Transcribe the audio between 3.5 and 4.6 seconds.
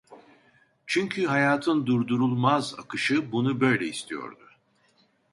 böyle istiyordu.